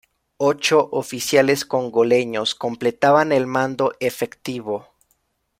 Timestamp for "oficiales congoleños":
0.93-2.55